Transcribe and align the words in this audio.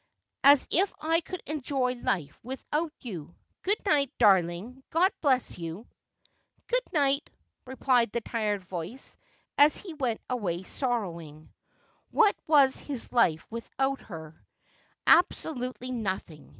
'As 0.53 0.67
if 0.71 0.91
I 0.99 1.21
could 1.21 1.45
enjoj' 1.45 2.03
life 2.03 2.35
without 2.41 2.91
you. 3.01 3.35
Good 3.61 3.85
night, 3.85 4.11
darling. 4.17 4.81
God 4.89 5.11
bless 5.21 5.59
you 5.59 5.85
!''Good 6.71 6.91
night,' 6.91 7.29
replied 7.67 8.11
the 8.11 8.21
tired 8.21 8.63
voice, 8.63 9.15
and 9.59 9.71
he 9.71 9.93
went 9.93 10.21
away 10.27 10.63
sorrowing. 10.63 11.53
What 12.09 12.35
was 12.47 12.75
his 12.79 13.13
life 13.13 13.45
worth 13.51 13.69
without 13.77 14.01
her? 14.07 14.43
Absolutely 15.05 15.91
nothing. 15.91 16.49